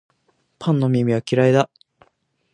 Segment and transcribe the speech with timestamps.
[0.57, 1.69] パンの耳は嫌いだ